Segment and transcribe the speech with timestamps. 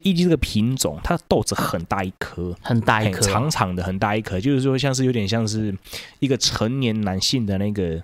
[0.00, 5.74] 艺伎这个品种，它的豆子很大一颗，很大一颗，长长的，很大一颗，就是说像是有点像是
[6.20, 8.02] 一个成年男性的那个。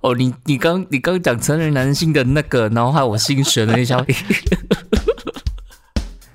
[0.00, 4.04] 哦，你你刚你刚讲成人男性的那个，然后害我心悬了一下。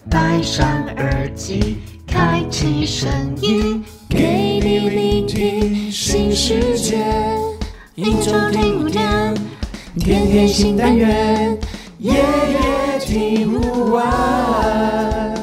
[0.09, 3.09] 戴上耳机，开启声
[3.41, 7.03] 音，给你聆听新世界。
[7.95, 9.33] 一周听五天，
[9.97, 11.57] 天天新单元，
[11.99, 12.82] 夜夜
[13.13, 15.35] 听不完。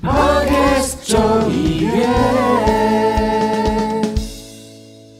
[0.00, 2.06] Podcast 周一月。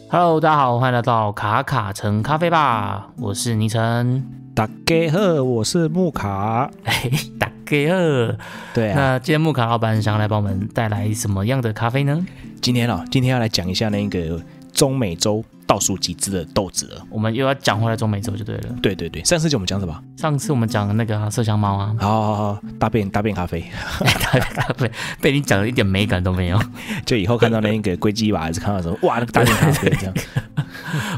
[0.09, 4.25] Hello，大家好，欢迎来到卡卡城咖啡吧，我是倪晨。
[4.55, 6.71] 大家好，我是木卡。
[6.85, 8.37] 嘿，大家好。
[8.73, 12.25] 对啊，那今天木卡老板想要来帮我们带来什么样的咖啡呢？
[12.63, 14.41] 今天哦，今天要来讲一下那个
[14.73, 15.45] 中美洲。
[15.69, 18.63] 倒数几只的豆子了，我们又要讲回来中美洲就对了。
[18.83, 20.03] 对对对，上次就我们讲什么？
[20.17, 21.95] 上次我们讲那个麝香猫啊。
[22.01, 23.63] 好好好，大便大便咖啡，
[24.01, 26.59] 大便咖啡被你讲的一点美感都没有。
[27.05, 30.15] 就以后看到那个龟鸡吧，还是看到什么哇，那个大便咖啡这样。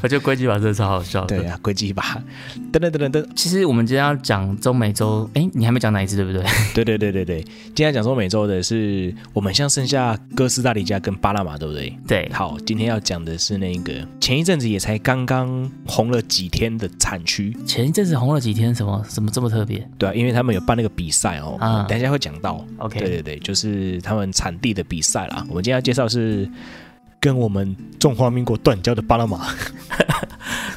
[0.03, 1.25] 我觉得龟鸡吧真的超好笑。
[1.27, 2.21] 对啊，龟鸡吧，
[2.73, 3.27] 噔噔噔噔噔。
[3.37, 6.43] 其实我们今天要讲中美洲，哎，你还没讲哪一只对不对？
[6.75, 11.97] 对对对对对，今天讲中美洲的是我们像剩下哥斯达黎加跟巴拿马，对不对？
[12.09, 12.29] 对。
[12.33, 15.11] 好，今天要讲的是那个前一阵子也才刚。
[15.11, 19.85] 刚刚红了几天的产区，前一阵子红了几天，什么什么这么特别？
[19.99, 22.65] 对啊，因为他们有办那个比赛哦，啊，等一下会讲到。
[22.79, 25.45] OK，对对对，就是他们产地的比赛啦。
[25.49, 26.49] 我们今天要介绍是
[27.19, 29.53] 跟我们中华民国断交的巴拿马。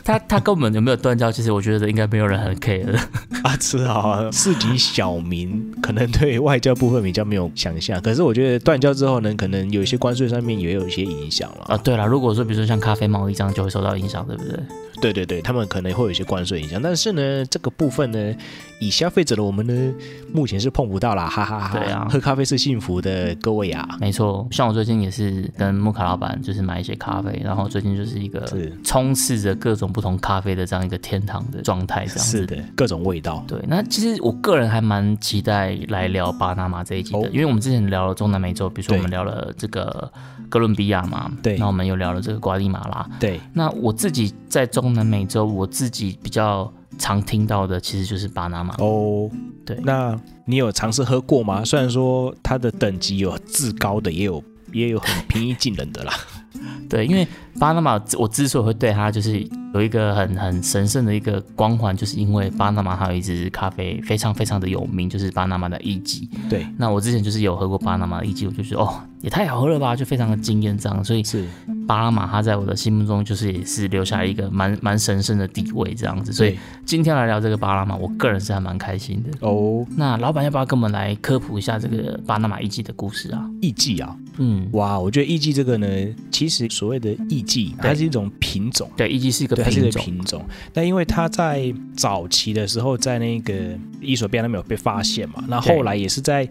[0.04, 1.32] 他他跟我们有没有断交？
[1.32, 2.96] 其实我觉得应该没有人很 care
[3.44, 8.02] 啊，是啊，市井小民可能对外交部分比较没有想象。
[8.02, 11.78] 可是我觉得断交之后呢，可能有一些关税上面也有一些影响了啊。
[11.78, 14.60] 对了，如果说比如说像咖啡贸易这样，就会受到影响，对不对？
[15.02, 18.34] 对对对，他们可能会有一些关税影响，但是呢，这个部分呢，
[18.80, 19.94] 以消费者的我们呢，
[20.32, 21.78] 目前是碰不到啦，哈哈哈。
[21.78, 23.86] 对啊，喝咖啡是幸福的，各位啊。
[24.00, 28.48] 没错，像我最近也是跟木卡老板就是买一些咖啡，然后最近就是一个
[28.84, 32.40] 充斥着各种不同咖啡的这样一个天堂的状态，这样子。
[32.40, 33.46] 是的，各种味道。
[33.48, 40.12] 对，那其实我个人还蛮期待来聊巴拿马这一集的，因为我们之前聊了中南美洲，比如说我们聊了这个
[40.50, 49.30] 哥伦比亚嘛，对，那我们又聊了这个瓜地马拉，对，那我自己在中南美洲，我自己比较常听到的其实就是巴拿马哦。
[49.66, 51.64] 对，那你有尝试喝过吗？
[51.64, 56.14] 虽然说它的等级有至高的，也有也有很平易近人的啦。
[56.90, 57.26] 对，因为
[57.60, 59.40] 巴拿马，我之所以会对它就是
[59.74, 66.28] 有一个很很神圣的一个光环，就是因为巴拿马它有一支咖啡非常非常的有名，就是巴拿马的艺妓。
[66.50, 71.04] 对，那我之前就是有喝过巴拿马的艺妓，我就觉得哦，也太好喝了吧，就非常的惊艳这样。
[71.04, 71.46] 所以是
[71.88, 76.32] 巴拿马，它在我的心目中就是也是留下一个蛮蛮神圣的地位这样子。
[76.32, 79.84] 所以今天来聊这个巴拿马，我个人是还蛮开心的哦。
[79.98, 83.50] 那老板要不要跟我们来科普一下这个巴拿马艺妓的故事啊？
[83.60, 85.88] 艺妓啊，嗯，哇，我觉得艺妓这个呢，
[86.30, 90.02] 其实所谓的艺妓，它是一种品种，对，艺妓是一个品种。
[90.02, 90.46] 品种。
[90.74, 93.54] 那因为它在早期的时候，在那个
[94.02, 96.48] 伊索比亚那边有被发现嘛，那后来也是在，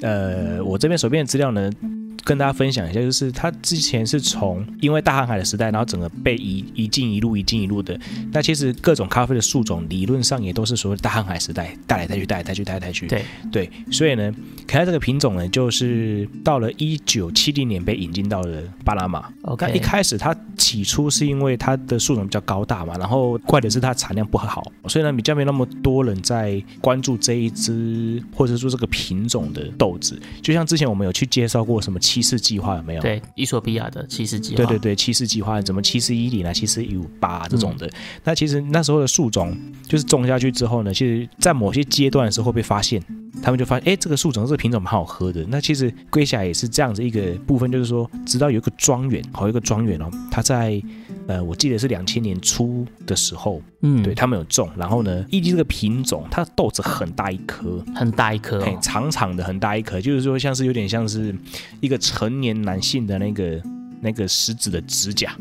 [0.00, 1.70] 呃，我这边手边的资料呢。
[2.24, 7.98] 跟大家分享一下，就是它之前是从因为大航海的时代，然后整个被一一进一路一进一路的。
[8.32, 13.08] 那其实各种咖啡的树种理论上也都是所谓大航海时代带来带去带来带去带来带去。
[13.08, 14.32] 对对，所以呢，
[14.68, 19.28] 可它这个品种呢，就是到了一九七零年被引进到了巴拿马。
[19.42, 30.20] OK，一开始它起初是因为它的树种比较高大嘛，然后怪的是它产量不好，所以呢比较没那么多人在关注这一支或者说这个品种的豆子。
[30.40, 31.98] 就像之前我们有去介绍过什么。
[32.12, 33.00] 七四计划有没有？
[33.00, 34.56] 对，伊索比亚的七四计划。
[34.56, 37.90] 对对对，七四计划，怎么七四一零啊，七四一五八这种的。
[38.22, 39.56] 那其实那时候的树种，
[39.88, 43.02] 就是种下去之后呢，其实在某些阶段的时候会被发现，
[43.42, 45.42] 他们就发现，哎，这个树种这个品种蛮好喝的。
[45.48, 50.82] 那其实归下也是这样子一个部分，就是说，直到有一个庄园，好一个庄园哦，它在。
[51.28, 61.34] 呃，我记得是两千年初的时候，嗯，对他们有种，然后呢，艺伎这个品种，它的豆子很大一颗，很大一颗，长长的很大一颗，就是说像是有点像是
[61.80, 63.62] 一个成年男性的那个
[64.00, 65.36] 那个食指的指甲。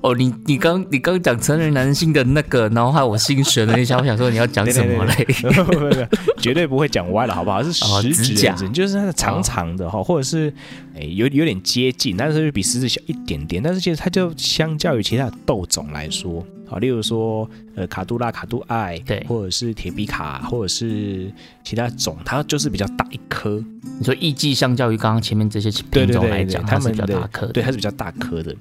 [0.00, 6.08] 哦，你你刚你刚讲成人男性的那个，然后害我心悬了一下，我想说你要讲什么 嘞？
[6.38, 7.62] 绝对不会讲歪了，好不好？
[7.62, 10.52] 是食指甲，就是它的长长的哈，或者是
[10.94, 21.30] 哎有有点接近，但是比食指小一点点，但是其实它就相较于其他的豆种来说，好，例如说呃卡杜拉、卡杜艾，对，或者是铁皮卡，或者是
[21.64, 23.62] 其他种，它就是比较大一颗。
[23.98, 28.54] 你说艺伎相较于刚刚前面这些品种来讲，它是比较大颗，对，它是比较大颗的。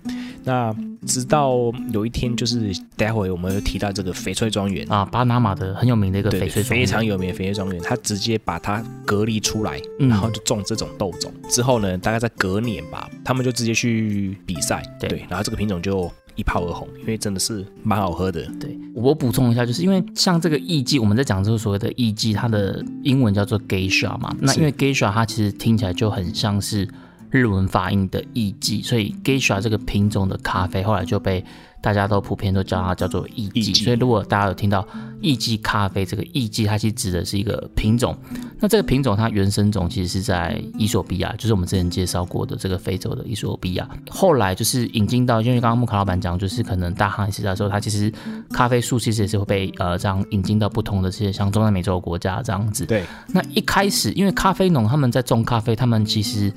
[0.48, 0.74] 那
[1.06, 6.64] 直到有一天，就是待会我们又提到这个翡翠庄园，啊，巴拿马的很有名的一个翡翠庄园。
[6.64, 10.08] 非常有名的翡翠庄园，它直接把它隔离出来，嗯。
[10.08, 11.30] 然后就种这种豆种。
[11.50, 15.26] 之后呢，大概在隔年吧，他们就直接去比赛，对。
[15.30, 18.42] 然后这个品种就一炮而红，因为真的是蛮好喝的。
[18.58, 18.78] 对。
[18.96, 24.34] 我补充一下，就是因为像这个艺妓，我们在讲这个所谓的艺妓，它的英文叫做 geisha 嘛。
[24.40, 26.88] 那因为 geisha 它其实听起来就很像是
[27.30, 31.44] 日文发音的艺妓，所以 geisha 这个品种的咖啡后来就被
[31.82, 33.84] 大家都普遍都叫它叫做艺妓。
[33.84, 34.86] 所以如果大家有听到
[35.22, 38.18] 艺妓咖啡这个艺妓，它其实指的是一个品种。
[38.60, 43.88] 那这个品种它原生种其实是在伊索比亚，就是我们之前介绍过的这个非洲的伊索比亚。
[44.10, 48.12] 后来就是引进到，因为刚刚木卡老板讲，就是可能大航海时代的时候，它其实
[48.52, 52.86] 咖啡树其实也是会被呃这样引进到不同的这些像中南美洲的国家这样子。
[52.86, 56.52] 对，那一开始，因为咖啡农他们在种咖啡，他们其实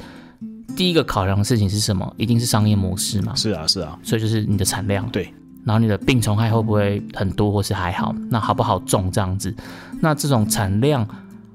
[0.80, 2.10] 第一个考量的事情是什么？
[2.16, 5.06] 一定是商业模式嘛，是啊，是啊，所以就是你的产量。
[5.10, 5.30] 对。
[5.62, 8.14] 然后你的病虫害会不会很多，或是还好？
[8.30, 9.54] 那好不好种这样子？
[10.00, 11.06] 那这种产量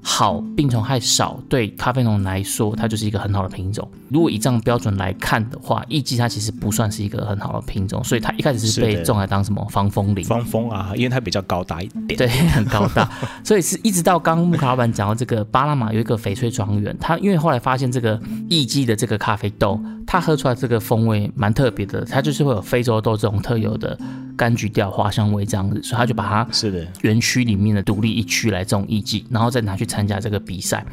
[0.08, 3.86] 好，病虫害少，对咖啡农来说，它就是一个很好的品种。
[4.08, 10.24] 如果以这样标准来看的话，艺妓它其实不算是一个很好的品种，所以它一开始是被种来当什么防风林。
[10.24, 12.16] 防风啊，因为它比较高大一点。
[12.16, 13.10] 对，很高大，
[13.42, 18.18] 所以是一直到刚刚木卡老板讲到这个巴拿马有一个翡翠庄园，他因为后来发现这个
[18.48, 23.98] 艺妓的这个咖啡豆，它喝出来这个风味蛮特别的，它就是会有非洲豆这种特有的
[24.38, 30.86] 柑橘调花香味这样子，所以他就把它是的，园区里面的独立一区来种艺妓，然后再拿去参加这个比赛。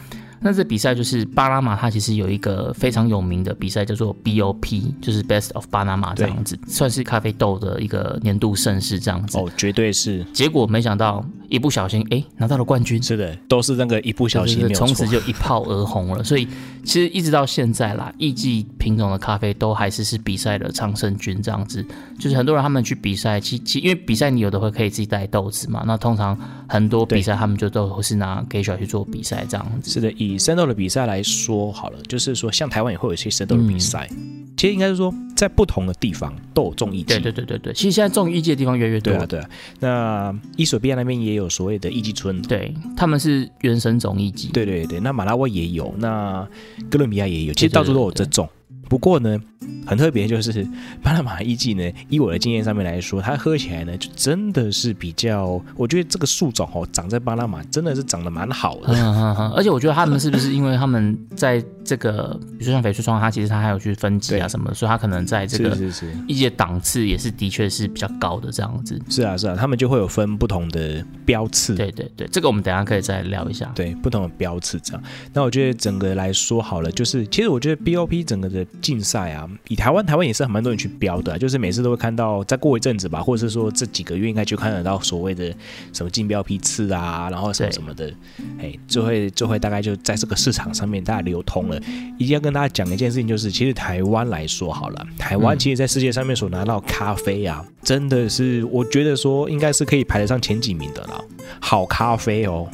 [0.44, 9.38] 那这比赛就是巴拿马，它其实有一个非常有名的比赛叫做 BOP，就是 Best of Panama 这样子，算是咖啡豆的一个年度盛事这样子。
[9.38, 14.68] 哦，绝对是，结果没想到一不小心，哎，拿到了冠军，是的，都是那个一不小心。
[14.74, 16.24] 从此就一炮而红了。
[16.24, 16.48] 所以
[16.84, 21.86] 其实一直到现在啦，艺妓品种的咖啡都还是是比赛的常胜军这样子。
[22.19, 26.38] 就是很多人他们去比赛，其其因为比赛你有的会可以自己带豆子嘛，那通常
[26.68, 29.92] 很多比赛他们就都是拿 geisha 去做比赛这样子。
[29.92, 34.10] 是的，以生豆的比赛来说好了，就是说像台湾也会有一些深斗的比赛，
[34.58, 37.20] 其实应该是说在不同的地方都有种艺对。
[37.20, 39.50] 对对对对，其实现在种艺界的地方越来越多对啊，对啊。
[39.80, 44.50] 那伊索比亚那边也有所谓的艺伎村，对他们是原生种艺界。
[44.54, 45.00] 对对对。
[45.00, 46.48] 那马拉维也有，那
[46.90, 48.48] 哥伦比亚也有，其实到处都有这种。
[48.90, 49.40] 不过呢，
[49.86, 50.66] 很特别就是
[51.02, 58.94] 巴拿马一季呢，以我的经验上面来说，它喝起来呢，就真的是比较，我觉得这个树种哦，长在巴拿马真的是长得蛮好的。
[58.94, 69.00] 嗯嗯嗯，而且我觉得他们是不是因为他们在这个，比如说像翡翠窗，它其实它还有去分级啊什么的，所以它可能在这个是是是一些档次也是的确是比较高的这样子。
[69.10, 71.74] 是啊是啊，他们就会有分不同的标次。
[71.76, 73.72] 对对对，这个我们等一下可以再聊一下。
[73.74, 75.04] 对不同的标次这样。
[75.34, 85.54] 那我觉得整个来说好了，就是其实我觉得 BOP 整个的竞赛啊，以台湾台湾也是很蛮多人去标的啊、就是每次都会看到，再过一阵子吧，或者是说这几个月应该就看得到所谓的
[85.94, 88.14] 什么竞标批次啊，然后什么什么的，
[88.60, 91.80] 哎，就会就会大概就在这个市场上面大概流通了。
[92.18, 101.24] 一定要跟大家讲一件事情，就是其实台湾来说好了，台湾嗯其实在世界上面所拿到咖啡啊，真的是我觉得说应该是可以排得上前几名的了，
[101.60, 102.70] 好咖啡哦。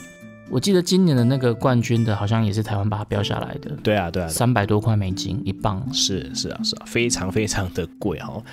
[0.50, 5.82] 我记得今年的那个冠军的，好像也是台湾把它标下来的，对啊，对啊，三百多块美金一磅。
[5.94, 8.44] 是是啊是啊，非常非常的贵哦。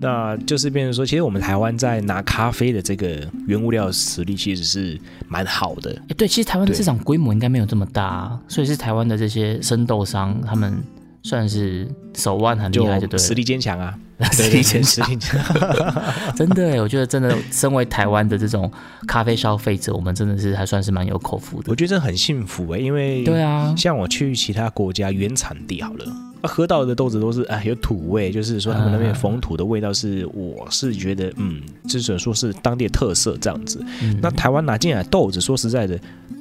[0.00, 4.98] 那就是变成说，其实我们台湾在拿咖啡的这个原物料实力其实是
[5.28, 5.90] 蛮好的。
[6.08, 10.80] 哎，对，其实台湾的市场规模应该没有这么大啊，所以是台湾的这些生豆商，他们
[11.24, 13.18] 算是手腕很厉害，就。
[13.18, 13.98] 实力坚强啊，
[14.30, 15.44] 实对对力坚强，实力坚强。
[16.36, 18.70] 真的耶，我觉得真的，身为台湾的这种
[19.06, 21.76] 咖啡消费者，我们真的是还算是蛮有口福的我。
[21.76, 26.04] 觉得这很幸福哎、因为对啊，像我去其他国家原产地好了。
[26.06, 33.80] 啊喝到的豆子都是哎有土味，就是说他们那边风土的味道是，我是觉得嗯，至少说是当地的特色这样子。
[34.02, 35.96] 嗯那台湾拿进来豆子，说实在的，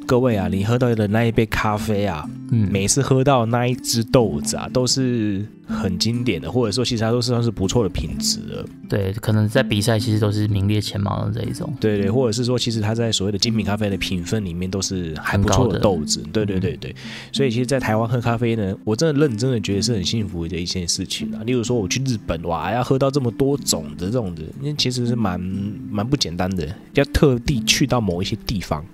[0.07, 8.65] 各位啊，你喝到的那一杯咖啡啊，嗯每次喝到那一只豆子啊，都是很经典的，或者说其实它都是算是不错的品质了。
[8.89, 11.73] 对，可能在比赛其实都是名列前茅的这一种。
[11.79, 16.21] 对对，或者是说，其实它在所谓的精品咖啡的评分里面都是还不错的豆子。
[16.33, 16.93] 对对对对，
[17.31, 21.41] 所以其实，在台湾喝咖啡呢，我真的认真的觉得是很幸福的一件事情啊。
[21.45, 25.39] 例如说，我去日本哇，要喝到这么多种的这种的，那其实是蛮
[25.89, 28.85] 蛮不简单的，要特地去到某一些地方。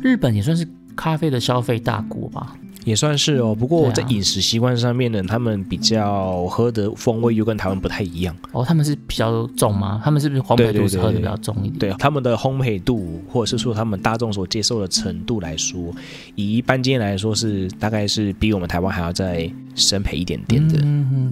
[0.00, 2.56] 日本也算是咖啡的消费大国吧？
[2.84, 8.36] 也算是哦，不过在饮食习惯上面呢，他们比较喝的风味又跟台湾不太一样。
[8.52, 10.00] 哦，他们是比较重吗？
[10.04, 11.78] 他们是不是烘焙度是喝的比较重一点？
[11.78, 15.92] 对他们的烘焙度，或者是说他们大众所接受的程度来说，
[16.34, 20.78] 以一般经验来说是大概是比我们台湾还要再生培一点点的。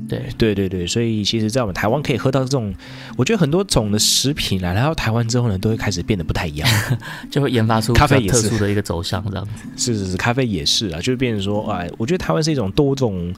[0.09, 2.75] 对，对对对，所以其实，在我们台湾可以喝到这种，
[3.17, 6.69] 我觉得很多种的食品啊，来到台湾之后呢，都会开始变得不太一样。
[7.31, 9.53] 就会研发出咖啡也是殊的一个走向这样子。
[9.77, 13.35] 是是是，咖啡也是啊，就是变成说，哎，我觉得台湾是一种多种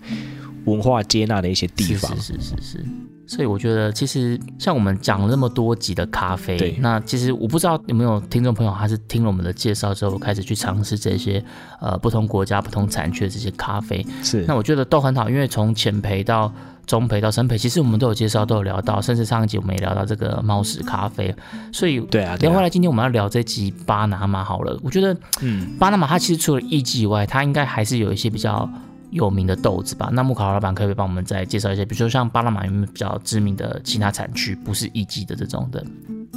[0.65, 2.15] 文化接纳的一些地方。
[2.21, 2.85] 是是是是是。
[3.33, 11.43] 所以我觉得，其实像我们讲了那么多集的咖啡，那其实我不知道有没有听众朋友，他是听了我们的介绍之后，开始去尝试这些
[11.81, 14.07] 呃不同国家、不同产区的这些咖啡。
[14.23, 16.53] 是那我觉得都很好，因为从浅培到
[16.87, 21.35] 中培到深培，其实我们都有介绍，都有聊到，甚至上一集我们也聊到这个猫屎咖啡。
[21.73, 24.79] 所以对啊，聊回来，今天我们要聊这集巴拿马好了。
[24.83, 28.69] 我觉得嗯，巴拿马它其实除了艺妓以外，它应该还是有一些比较
[29.12, 30.11] 有名的豆子吧？
[30.12, 35.85] 那木卡老板可不可以帮我们再介绍一些，比如说像巴拿马有没有比较知名的其他产区，不是一级的这种的？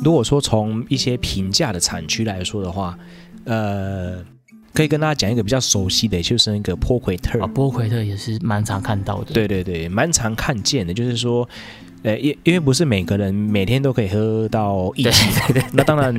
[0.03, 2.97] 如果说从一些平价的产区来说的话，
[3.45, 4.17] 呃，
[4.73, 7.41] 可以跟大家讲一个比较熟悉的，就是那个波奎特。
[7.41, 9.33] 啊，波奎特也是蛮常看到的。
[9.33, 11.47] 对对对，蛮常看见的，就是说，
[12.03, 15.11] 呃，因因为不是每个人每天都可以喝到一级，
[15.71, 16.13] 那当然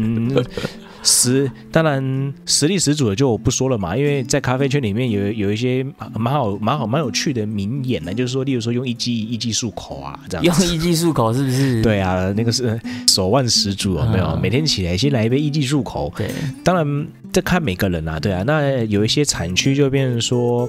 [1.07, 11.81] 实当然实力十足的就不说了嘛，因为在咖啡圈里面有有一些蛮好蛮好蛮有趣的名言呢，就是说，例如说用一技一技漱口啊，这样用一技漱口是不是？
[11.85, 14.27] 对啊，那个是手腕十足有没有？
[14.27, 16.31] 嗯每天起来先来一杯一技漱口，对
[16.65, 20.69] 当然这看每个人啊，对啊，那有一些产区就变成说。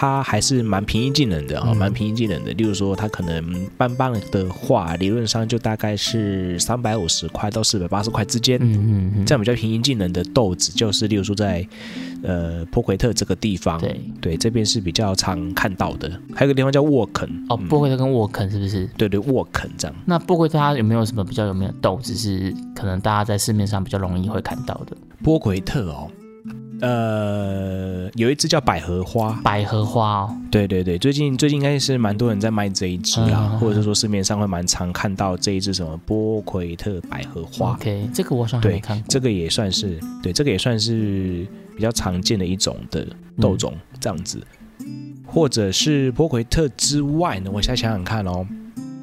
[0.00, 2.52] 它还是蛮平易近人的哈，嗯蛮平易近人的。
[2.52, 11.66] 例如说，它可能半磅的话，理论上就大概是三百五十块到四百八十块之间，嗯嗯嗯，这样比较平易近人的豆子，就是例如说在
[12.22, 16.08] 呃波奎特这个地方，对对，这边是比较常看到的。
[16.32, 18.88] 还有一个地方叫沃肯，哦，嗯波奎特跟沃肯是不是？
[18.96, 19.96] 对对沃肯这样。
[20.06, 24.96] 那波奎特它有没有什么比较有名的豆子是可能大家在市面上比较容易会看到的？
[25.24, 26.08] 波奎特哦，
[26.80, 39.04] 呃，有一只叫百合花，百合花哦，对对对，最近最近应该是蛮多人在卖这一只啦，嗯或者是说市面上会蛮常看到这一只什么波奎特百合花，OK，这个我好像还没对看过。
[39.08, 43.06] 这个也算是对，这个也算是比较常见的一种的
[43.40, 44.40] 豆种、这样子，
[45.26, 48.46] 或者是波奎特之外呢，我现在想想看哦，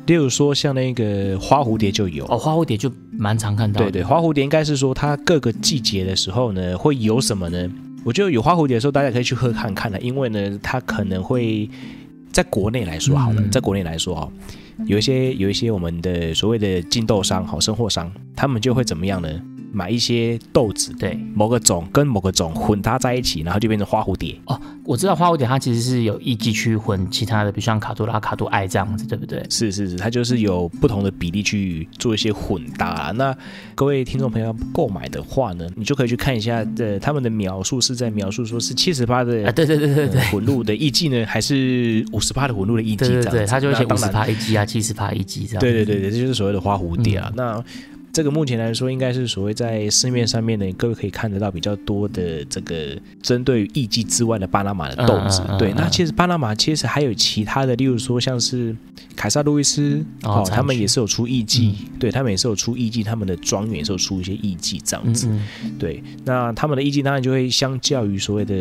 [0.05, 2.25] 例如说像那个花蝴蝶就有。
[2.27, 3.91] 哦，花蝴蝶就蛮常看到的。
[3.91, 7.69] 对对，花蝴蝶应该是说它各个季节的时候呢，会有什么呢？
[8.03, 11.69] 我觉得有花蝴蝶的时候，大家可以去喝看看的，因为呢，它可能会
[12.31, 14.31] 在国内来说好了，嗯在国内来说哦，
[14.85, 19.29] 有一些有一些我们的所谓的进豆商、好生货商，他们就会怎么样呢？
[19.75, 24.35] 买一些豆子，对某个种跟某个种混搭在一起，然后就变成花蝴蝶。
[24.45, 29.43] 哦我知道花蝴蝶它其实是有艺伎去混其他的，比如像卡多拉、卡多爱这样子，对不对？
[29.49, 33.11] 是是是，它就是有不同的比例去做一些混搭啊。
[33.11, 33.35] 那
[33.73, 43.51] 各位听众朋友要购买的话呢，你就可以去看一下，呃，他们的描述是在描述说是七十八的啊，对对对对混入的艺伎呢，还是五十八的混入的艺伎对对对，这样子？
[43.51, 45.59] 它就会写五十那当然趴一击啊，七十八一击这样。
[45.59, 47.27] 对对对对，这就是所谓的花蝴蝶啊。
[47.31, 47.65] 嗯那
[48.15, 55.41] 这个目前来说，应该是所谓在市面上面呢，各位可以看得到比较多的这个针对于艺伎之外的巴拿马的豆子。
[55.59, 55.75] 对，嗯嗯嗯嗯。
[55.75, 58.73] 那其实巴拿马其实还有其他的，例如说像是
[59.17, 65.29] 凯撒路易斯哦产他们也是有出艺伎，对他们也是有出艺伎，他们的庄园也是有出一些艺伎这样子。
[65.77, 68.55] 对，那他们的艺伎当然就会相较于所谓的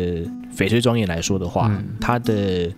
[0.53, 1.95] 翡翠庄园来说的话，嗯。
[2.01, 2.69] 它的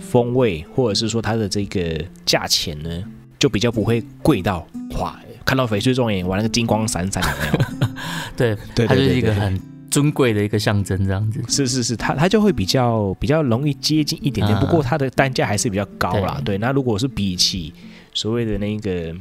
[0.00, 3.04] 风味或者是说它的这个价钱呢，
[3.38, 4.66] 就比较不会贵到
[4.98, 7.88] 哇，看到翡翠庄园玩那个金光闪闪有没有？
[8.36, 9.58] 对，对它就是一个很
[9.90, 11.40] 尊贵的一个象征这样子。
[11.48, 16.34] 是是是，它它就会比较比较容易接近一点点，嗯不过它的单价还是比较高啦。
[16.44, 17.72] 对对，那如果是比起
[18.12, 19.14] 所谓的那个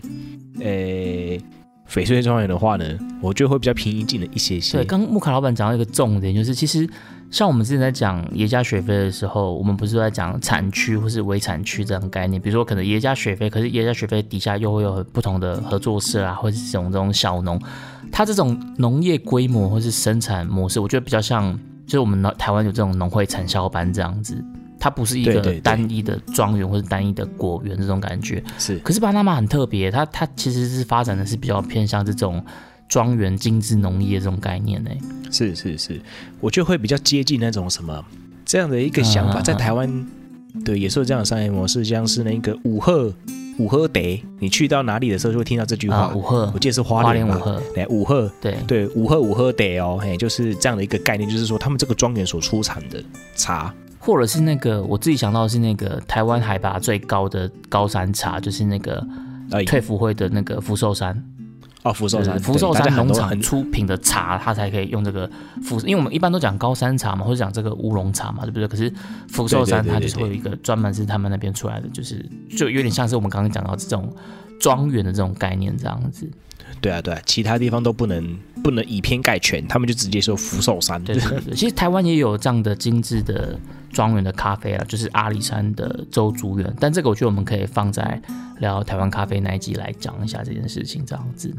[0.60, 1.38] 呃
[1.90, 2.86] 翡翠庄园的话呢，
[3.22, 4.78] 我觉得会比较平易近的一些些。
[4.78, 6.88] 对，刚木卡老板讲到一个重点，就是其实
[7.30, 17.62] 像我们之前在讲耶加雪菲的时候，我们不是都在讲产区或是微产区这样概念，比如说可能耶加雪菲，可是耶加雪菲底下又会有不同的合作社啊，或者是这种这种小农，
[18.12, 21.54] 它这种农业规模或是生产模式，我觉得比较像，
[21.86, 24.44] 就是我们台湾有这种农会产销班这样子。
[24.86, 28.78] 它不是一个单一的庄园或者单一的果园这种感觉，是。
[28.82, 32.46] 可是巴拿马很特别，它它其实是发展的是比较偏向这种
[32.88, 34.92] 庄园精致农业这种概念呢。
[35.32, 36.00] 是是是，
[36.40, 38.06] 我觉得会比较接近那种什么
[38.46, 40.08] 这样的一个想法，在台湾
[40.64, 43.12] 对也是有这样的商业模式，像是那个五鹤
[43.58, 45.96] 五鹤得，你去到哪里的时候就会听到这句话。
[45.96, 48.32] 啊，五鹤我记得是花莲五鹤，对，五鹤。
[48.40, 48.56] 对。
[48.68, 53.04] 对五鹤五鹤得哦，嘿，就是这样的一个概念，就是说他们这个庄园所出产的
[53.36, 53.74] 茶，
[54.06, 59.06] 或者是那个我自己想到的是那个台湾海拔最高的高山茶，就是那个
[59.52, 61.24] 哎退服会的那个福寿山。
[61.82, 65.30] 哦，福寿山，福寿山农场出品的茶，它才可以用这个
[65.62, 68.68] 福，因为我们一般都讲高山茶嘛，或者讲这个乌龙茶嘛，对不对？
[68.68, 68.92] 可是
[69.30, 72.26] 福寿山它就是会有一个专门是他们那边出来的，就是
[72.58, 74.12] 就有点像是我们刚刚讲到这种
[74.60, 76.28] 庄园的这种概念这样子。
[76.82, 81.02] 对啊对啊，其他地方都不能不能以偏概全，他们就直接说福寿山。
[81.06, 83.56] 对对对，其实台湾也有这样的精致的
[83.96, 86.76] 庄园的咖啡啊，就是阿里山的周竹园。
[86.80, 88.22] 但这个我觉得我们可以放在
[88.60, 91.56] 聊台湾咖啡那一集来讲一下这件事情，这样子。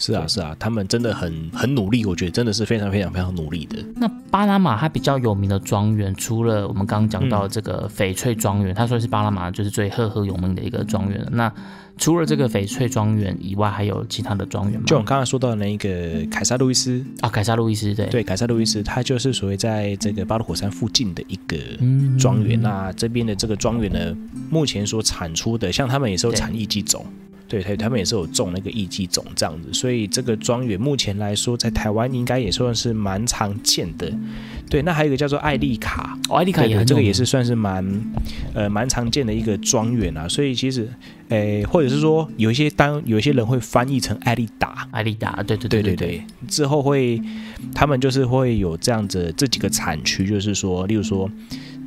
[0.00, 3.84] 是啊是啊，他们真的很很努力，我觉得真的是非常非常非常努力的。
[3.96, 11.28] 那巴拿马它比较有名的庄园，除了我们刚刚讲到这个翡翠庄园，它算是巴拿马就是最赫赫有名的一个庄园了。
[11.32, 11.52] 那
[11.98, 14.84] 除了这个翡翠庄园以外，还有其他的庄园吗？
[14.86, 22.60] 就我们刚刚说到的那一个凯撒路易斯，啊，凯撒路易斯对对，凯撒路易斯，它就是所谓在这个巴鲁火山附近的一个嗯庄园。
[22.60, 24.16] 那这边的这个庄园呢，
[24.48, 27.04] 目前所产出的，像他们也是有产一季种。
[27.48, 34.12] 对，他他们也是有种那个艺伎种这样子，所以这个庄园目前来说，在台湾应该也算是蛮常见的。
[34.68, 37.82] 对，那还有一个叫做艾丽卡，哦，艾丽卡这个也是算是蛮
[38.52, 40.28] 呃蛮常见的一个庄园啊。
[40.28, 40.86] 所以其实，
[41.30, 47.18] 诶，或者是说有一些当有一些人会翻译成艾丽达，艾丽达，对对对对对对，之后会
[47.74, 51.30] 他们就是会有这样子这几个产区，就是说，例如说，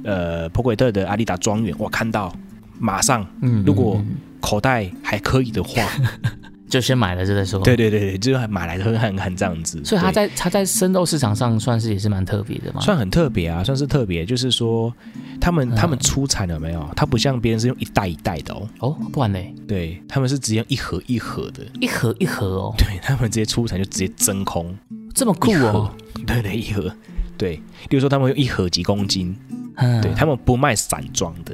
[0.04, 2.36] 呃，普鬼特的艾丽达庄园，我看到
[2.80, 5.88] 马上嗯，如果嗯嗯口袋还可以的话，
[6.70, 7.60] 就先买了就再说。
[7.62, 9.82] 对对对对，就是买来喝看看这样子。
[9.86, 12.82] 所以它在它在生肉市场上算是也是蛮特别的嘛。
[12.82, 14.94] 算很特别啊，算是特别，就是说
[15.40, 16.90] 他们嗯他们出产了没有？
[16.96, 24.74] 它不像别人是用一袋一袋的哦，哦，不然嘞，对他们是直接用一盒一盒的，一盒一盒哦， 对他们直接出产就直接真空，
[25.14, 26.90] 这么酷哦盒。，对对一盒，
[27.38, 27.56] 对，
[27.90, 29.36] 例如说他们用一盒几公斤，
[29.76, 31.54] 嗯，对他们不卖散装的。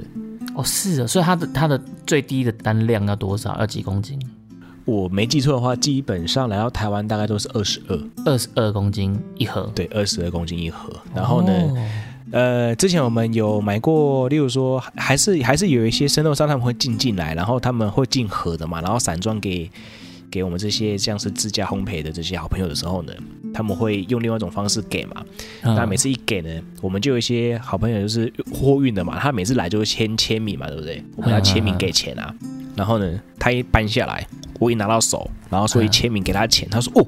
[0.57, 3.55] 哦是啊，所以它的它的最低的单量要多少？
[3.59, 4.19] 要几公斤？
[4.85, 9.71] 我没记错的话，基本上来到台湾大概都是二十二，二十二公斤一盒。
[9.75, 10.91] 对，二十二公斤一盒。
[11.13, 11.77] 然后呢，哦
[12.31, 19.69] 呃，之前我们有买过，例如说，还是还是有一些生豆商他们会进进来，然后他们会进盒的嘛，然后散装给
[20.37, 23.13] 给我们这些像是自家烘焙的这些好朋友的时候呢，
[23.51, 25.25] 他们会用另外一种方式给嘛。
[25.63, 31.03] 嗯那每次一给呢，我们就有一些好朋友就是货运的嘛，他每次来就会签签名嘛，对不对？
[31.15, 32.33] 我们要签名给钱啊。
[32.75, 34.27] 然后呢，他一搬下来，
[34.59, 37.05] 我一拿到手，然后说一签名给他钱，他说哦。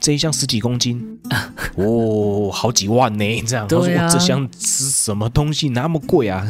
[0.00, 1.00] 这一箱十几公斤，
[1.78, 3.68] 哦，好几万呢，这样。
[3.68, 6.44] 他说对啊我这箱是什么东西那么贵啊？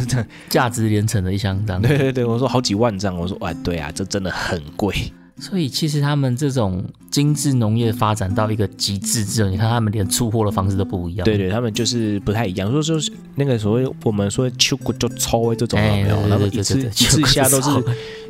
[0.49, 1.81] 价值连城的一箱这样。
[1.83, 3.15] 对对对，我说好几万这样。
[3.15, 4.95] 我说哎，对啊，这真的很贵。
[5.43, 11.25] 所以其实他们这种精致农业发展到一个极致之后，你看他们连出货的方式都不一样。
[11.25, 12.71] 对对，他们就是不太一样。
[12.71, 16.29] 说就是那个所谓我们说秋谷就抽的这种哎有没有？
[16.29, 17.71] 他们一次一次下都是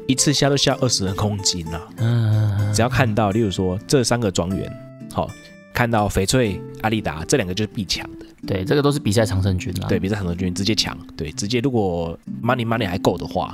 [0.09, 1.83] 一次下都下二十公斤啊。
[1.99, 4.75] 嗯，只要看到，例如说这三个庄园，
[5.13, 5.31] 好、
[5.73, 9.87] 看到翡翠、阿丽达这两个就是必抢的，对，这个都是比赛常胜军啦。
[9.89, 13.53] 对，比赛常胜军直接抢，对，直接如果 money money 还够的话，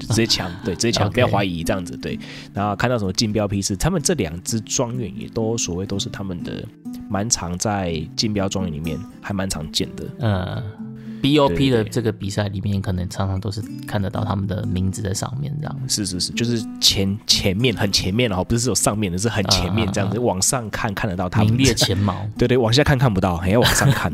[0.00, 2.18] 直接抢，对，直接抢 不要怀疑这样子，对。
[2.52, 6.64] 然后看到什么竞标批次，他们这两支庄园也都所谓都是他们的
[7.08, 10.81] 蛮常在竞标庄园里面还蛮常见的，呃对
[11.22, 15.80] ，BOP 的这个比赛里面，可能常常都是看得到他们的名字在上面这样。
[15.88, 22.26] 是是是，就是前前面很前面哦，不是只有上面的，是很前面这样子，往上看看得到他们名列前茅。
[22.36, 24.12] 对对，往下看看不到，还要往上看。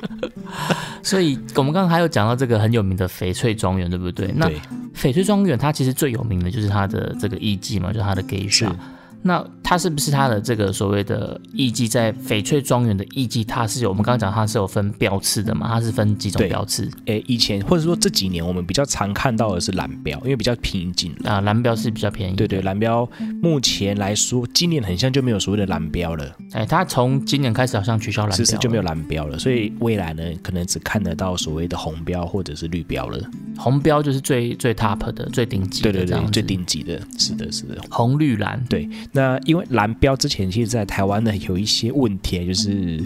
[1.02, 4.32] 所以我们刚刚还有讲到这个很有名的翡翠庄园，对不对？
[4.36, 4.60] 那对，
[4.94, 8.74] 翡翠庄园它其实最有名的就是它的这个艺妓嘛，就是它的 gay 是 shop。
[9.22, 15.66] 那它是不是它的这个所谓的艺妓在翡翠庄园的艺妓，它是有我们刚刚讲它是有分标次的嘛？
[15.66, 21.32] 它是分几种标次诶，以前或者说这几年我们比较常看到的是蓝标，因为比较平静了。
[21.32, 21.40] 啊？
[21.40, 22.36] 蓝标是比较便宜。
[22.36, 23.08] 对对，，蓝标
[23.42, 33.18] 目前来说，今年很像就没有所谓的蓝标了，哎，它从今年开始好像取消蓝标就没有蓝标了，所以未来呢，可能只看得到所谓的红标或者是绿标了。
[33.58, 37.76] 红标就是最最 top 的、最顶级的对对，最顶级的，是的，是的。
[37.90, 38.62] 红绿蓝。
[38.68, 43.02] 对，那因为蓝标之前，其实在台湾呢有一些问题，就是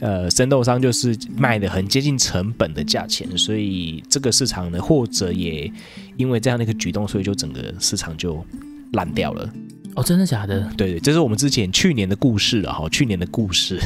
[0.00, 5.70] 呃，生豆商就是卖的很接近成本的价钱，所以这个市场呢，或者也
[6.16, 8.44] 因为这样的一个举动，所以就整个市场就
[8.92, 9.50] 烂掉了。
[9.94, 10.70] 哦，真的假的？
[10.76, 13.80] 对对，这是我们之前去年的故事了哈，去年的故事。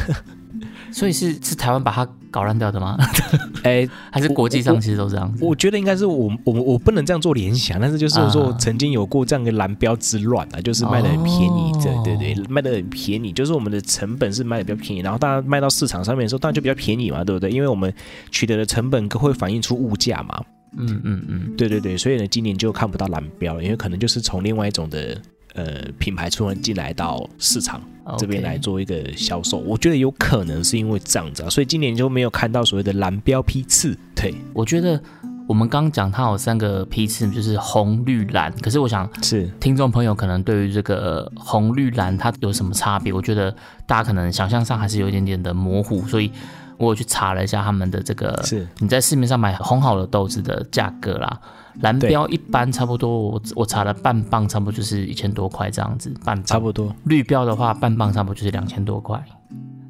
[0.93, 2.97] 所以是是台湾把它搞烂掉的吗？
[3.65, 5.45] 哎， 还是国际上其实都这样子？
[5.45, 17.51] 我觉得应该是我我我不能这样做联想，但是就是说啊曾经有过这样的蓝标之乱啊，就是卖的很便宜，哦对对对，卖的很便宜，就是我们的成本是卖的比较便宜，然后大家卖到市场上面的时候，当然就比较便宜嘛，对不对？
[17.51, 17.93] 因为我们
[18.31, 20.43] 取得的成本会反映出物价嘛，
[20.77, 25.17] 嗯嗯嗯，对对对，所以呢，今年就看不到蓝标了，因为可能就是从另外一种的
[25.55, 27.81] 呃品牌突然进来到市场
[28.19, 29.59] 这边来做一个销售。
[29.59, 33.97] 我觉得有可能是因为这样子啊，所以今年就没有看到所谓的蓝标批次。
[34.15, 35.01] 对，我觉得
[35.49, 38.53] 我们刚刚讲它有三个批次，就是红、绿、蓝。
[38.61, 43.13] 可是我想是听众朋友可能对于这个红、绿、蓝它有什么差别？
[43.13, 43.55] 我觉得
[43.87, 46.31] 大家可能想象上还是有一点点的模糊，所以
[46.79, 51.41] 我有去查了一下他们的这个是你在市面上买红好的豆子的价格啦。
[51.81, 56.95] 蓝标一般差不多，我我查了半磅，差不多就是一千多块这样子，半差不多。
[57.05, 59.23] 绿标的话，半磅差不多就是两千多块。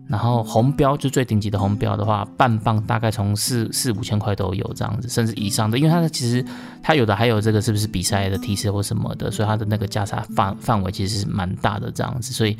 [0.09, 6.45] 然后红标就最顶级的红标的话，半磅大概从四四五千块都有这样子，甚至以上的，因为它的其实
[6.83, 12.59] 它有的还有这个是不是比赛的提示或什么的，所以它的那个价差范范围其实是蛮大的这样子，所以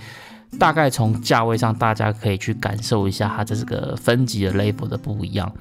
[0.59, 5.53] 大概从价位上大家可以去感受一下它的这个分级的 level 的不一样。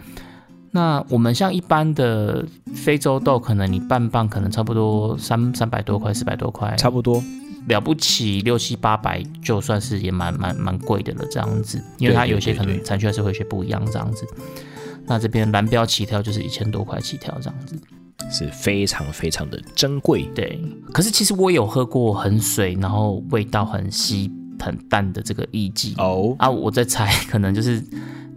[0.72, 7.22] 那我们像一般的非洲豆，可能你半磅可能差不多三三百多块、四百多块，差不多，
[7.68, 14.26] 了不起六七八百，就算是也蛮蛮蛮贵的了这样子，因为它有些可能产区还是会有些不一样这样子。
[15.06, 17.76] 那这边蓝标起跳就是一千多块起跳这样子，
[18.32, 20.24] 是非常非常的珍贵。
[20.34, 20.58] 对。
[20.94, 24.32] 可是其实我也有喝过很水，然后味道很稀
[24.62, 27.84] 很淡的这个艺妓哦啊，我在猜 可能就是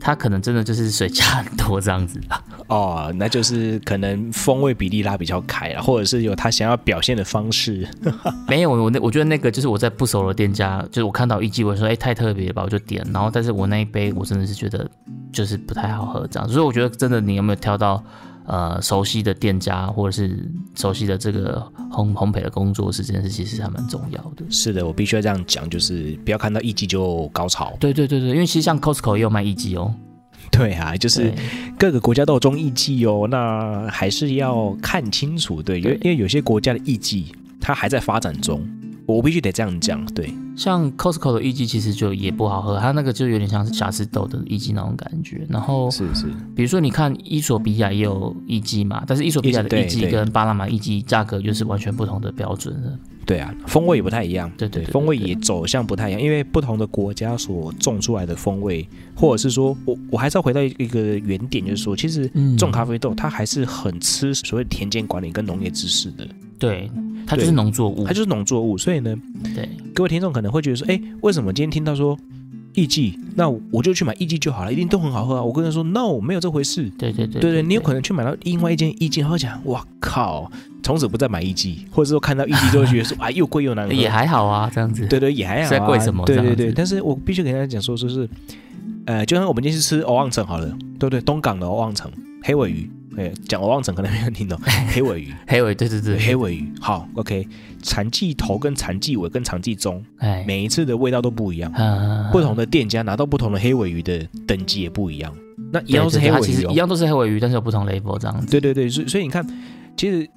[0.01, 2.43] 它可能真的就是水加很多这样子吧。
[2.67, 7.87] 哦，那就是可能风味比例拉比较开了，或者是有他想要表现的方式。
[8.49, 14.89] 没有，我那我觉得那个就是我在不熟的店家，就是我看到一季，我说哎太特别了吧，我就点，然后但是我那一杯我真的是觉得
[15.33, 18.03] 就是不太好喝这样，所以我觉得真的你有没有挑到
[18.47, 24.45] 呃熟悉的店家或者是熟悉的这个烘烘焙的工作室这件事，其实还蛮重要的。
[24.51, 27.73] 是的，我必须要这样讲，就是不要看到一季就高潮。
[27.81, 29.95] 对对对对，因为其实像 Costco 也有卖一季哦，
[30.51, 31.33] 对啊，就是
[31.79, 35.63] 各个国家都有中艺伎哦，那还是要看清楚。
[35.63, 38.61] 对，因为对因为有些国家的艺伎它还在发展中，
[39.07, 40.05] 我必须得这样讲。
[40.07, 45.47] 对，像 Costco 的一季其实就也不好喝，它那个就有点像是瑕疵豆的一季那种感觉。
[45.49, 52.99] 然后是是，比如说你看伊索比亚也有一季嘛，但是伊索比亚的对一季对跟巴拿马一季价格就是完全不同的标准了。
[53.27, 54.51] 对啊，风味也不太一样。
[54.59, 58.87] 对对对对风味也走向不太一样，因为不同的国家所种出来的风味，
[59.17, 66.90] 或者是说我我还是要回到一个原点，就是说，其实嗯种咖啡豆它还是很吃所谓田间管理跟农业知识的，对，
[67.27, 69.15] 它就是农作物，它就是农作物，所以呢，
[69.55, 72.19] 对各位听众可能会觉得说，哎，为什么今天听到说
[72.75, 75.43] 艺妓，那我就去买艺妓就好了，一定都很好喝啊？
[75.43, 76.91] 我跟他说，no，没有这回事。
[76.99, 80.51] 对对对对对，你有可能去买到另外一间艺妓，然后讲，哇靠，
[80.83, 85.07] 从此不再买艺妓，或者说看到艺妓就会觉得说，啊，又贵又难喝，也还好啊，这样子。
[85.07, 85.65] 对对也还好、啊。
[85.65, 88.29] 是在贵什么对对对，但是我必须给大家讲说，就是，
[89.07, 90.67] 呃，就像我们今天去吃欧望城好了，
[90.99, 91.21] 对不对？
[91.21, 92.11] 东港的欧望城
[92.43, 94.59] 黑尾鱼，哎，讲欧望城可能没人听懂，
[94.92, 97.46] 黑尾鱼，黑尾，对对对，黑尾鱼，好，OK，
[97.83, 105.35] 产季头跟产季尾跟产季中，哎，每一次的味道都不一样，嗯不同的店家拿到不同的黑尾鱼的等级也不一样，
[105.72, 108.46] 那一样是黑尾鱼哦，其实一样都是黑尾鱼，但是有不同 level 这样子。
[108.50, 109.46] 对对对，所以所以你看，
[109.96, 110.29] 其实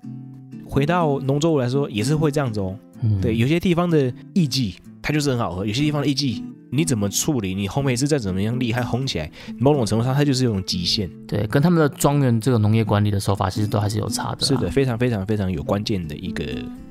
[0.65, 2.77] 回到农作物来说，也是会这样子哦。
[3.01, 3.19] 嗯。
[3.21, 11.09] 对，有些地方的艺伎它就是很好喝，有些地方的艺伎你怎么处理，你烘焙师再怎么样厉害，烘起来某种程度上它就是一种极限。
[11.27, 14.45] 对，跟他们的庄园这个农业管理的手法，其实都还是有差的。
[14.45, 16.43] 是的，，非常非常非常有关键的一个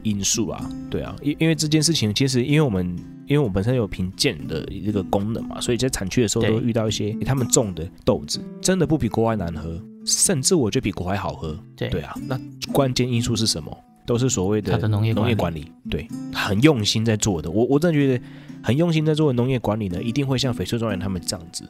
[0.02, 0.70] 因素啊。
[0.90, 2.86] 对啊，因因为这件事情，其实因为我们
[3.26, 11.58] 因为我本身有品鉴的这个功能嘛，所以在产区的时候都会遇到一些他们种的豆子真的不比国外难喝，甚至我觉得比国外好喝。
[11.76, 12.40] 对对啊，那
[12.72, 13.76] 关键因素是什么？
[14.06, 17.50] 都是所谓的它的农业农业管管理，对，很用心在做的。
[17.50, 18.24] 我我真的觉得
[18.62, 21.64] 很用心在做的农业管理呢，一定会像翡翠庄园他们这样子，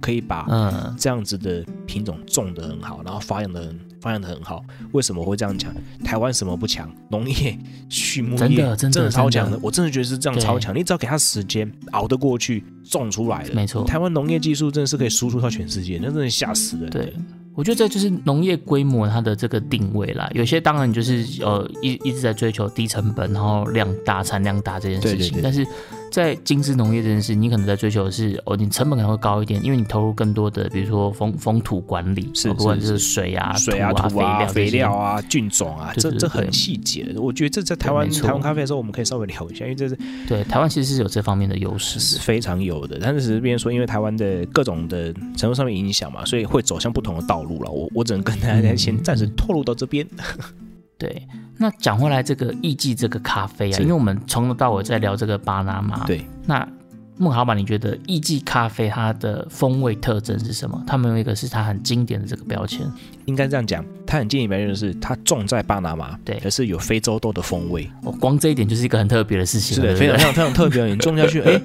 [0.00, 4.64] 可以把嗯，这样子的品种种得很好，然后发扬的发扬的很好。
[4.92, 5.72] 为什么会这样讲？
[6.04, 6.90] 台湾什么不强？
[7.10, 10.74] 农业、畜牧业真的真的超强的，我真的觉得是这样超强。
[10.74, 13.54] 你只要给他时间，熬得过去，种出来了。
[13.54, 16.88] 没错台湾农业技术真的是可以输出到全世界，那真的吓死人。
[16.90, 17.12] 对，
[17.54, 20.30] 我觉得这就是农业规模它的这个定位啦。
[20.32, 25.18] 有些当然就是呃一一直在追求低成本，然后量大、产量大这件事情。
[25.18, 25.66] 对对对但是
[26.10, 37.14] 在精致农业这件事，你可能在追求的是哦，你成本可能会高一点，因为你投入更多的，比如说风风土管理，是哦不管是水啊、水啊、土土啊、肥肥料啊、菌种啊，这这很细节。
[37.16, 39.98] 我觉得这在台湾台湾咖啡的时候，我们可以稍微聊一下，因为这是。
[40.26, 42.00] 对，台湾其实是有这方面的优势。
[42.00, 42.98] 是非常有的。
[43.00, 47.70] 但是只是变成说，因为台湾的各种的程度上面影响嘛，所以会走向不同的道路了。
[47.70, 50.06] 我我只能跟大家先暂时透露到这边。
[50.98, 56.68] 对，那讲回来这个艺妓这个咖啡啊，因为我们从头到尾在聊这个巴拿马，对，那
[57.16, 60.80] 孟老板，你觉得艺妓咖啡它的风味特征是什么？
[60.86, 62.86] 他们有一个是它很经典的这个标签，
[63.26, 70.84] 应该这样讲，它很建议别人的是它种在巴拿马，对可是有非洲豆的风味，哦，光这一点就是一个很特别的事情了，是的，非常非常非常特别。
[70.86, 71.60] 你种下去， 哎，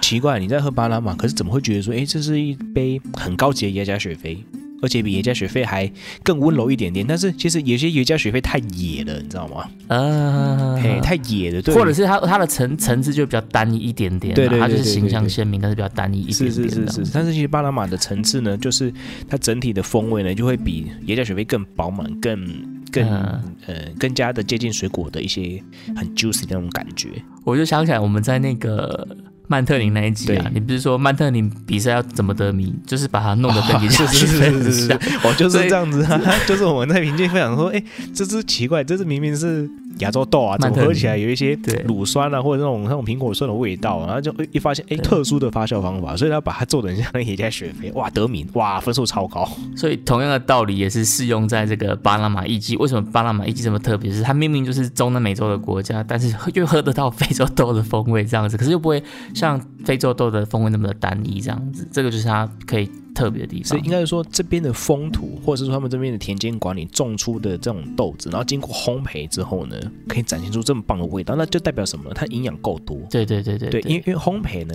[0.00, 4.44] 奇怪，你在喝巴拿马，可是怎么会觉得说，哎，这是一杯很高级的耶加雪菲？
[4.82, 5.90] 而且比野家雪菲还
[6.22, 9.68] 更温柔一点点，但是其实有些野家雪菲太野了，你知道吗？
[9.86, 16.68] 啊，嘿，太野了，对，或者是它它的层层次就比较单一一点点啊，对对对它就是形象鲜明，但是比较单一一点点的。
[16.68, 18.92] 是是是，但是其实巴拿马的层次呢，就是
[19.28, 22.44] 它整体的风味呢，就会比野家雪菲更饱满、更
[22.90, 25.62] 更、嗯呃更加的接近水果的一些
[25.96, 27.08] 很 juicy 的那种感觉。
[27.44, 29.06] 我就想起来我们在那个
[29.52, 37.82] 曼特林那一集啊，你不是说曼特林比赛要怎么得名，就是把它弄得跟是是是是是是像，我就是这样子啊， 就是我们在评鉴分享说，哎，
[38.14, 49.48] 这只奇怪，这只明明是亚洲豆啊，怎么喝起来有一些乳酸啊，或者那种那种苹果酸的味道，然后就一发现，哎，对特殊的发酵方法，所以他把它做的很像那耶加雪菲， 哇，得名，哇，分数超高。
[49.76, 52.76] 所以同样的道理也是适用在这个巴拿马艺妓。
[52.78, 54.12] 为什么巴拿马艺妓这么特别？
[54.12, 59.02] 是它明明就是中南美洲的国家，但是又喝得到非洲豆的风味这样子，可是又不会
[59.34, 61.86] 像非洲豆的风味那么的单一这样子。
[61.90, 63.82] 这个就是它可以特别的地方所以。
[63.82, 69.76] 应该是说这边的风土，或者是说他们这边的田间管理种出的这种豆子，然后经过烘焙之后呢，
[70.08, 72.12] 可以展现出这么棒的味道，那就代表什么呢？
[72.14, 72.96] 它营养够多。
[73.10, 74.74] 对对对对对，因为因为烘焙呢，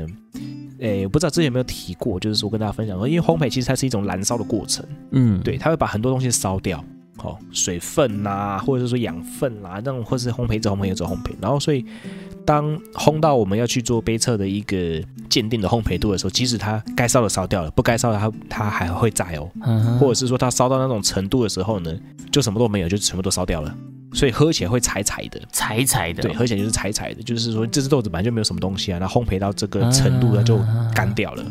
[0.79, 6.83] 诶，不知道之前有没有提过，就是说跟大家分享说，因为烘焙其实它是一种燃烧的过程，嗯，对，它会把很多东西烧掉。
[7.23, 11.85] 哦，水分呐、或者是说养分啦、那种或是烘焙之后烘焙之后烘焙，然后所以
[12.45, 21.91] 当烘到我们要去做杯测的一个鉴定的烘焙度的时候，即使它该烧的烧掉了，不该烧的它它还会在哦，嗯，或者是说它烧到那种程度的时候呢，
[22.31, 23.75] 就什么都没有，就全部都烧掉了，
[24.13, 25.41] 所以喝起来会柴柴的。
[25.51, 30.59] 柴柴的，对，喝起来就是柴柴的，就是说这只豆子本来就没有什么东西啊，那烘焙到这个程度，啊它就
[30.93, 31.45] 干掉了。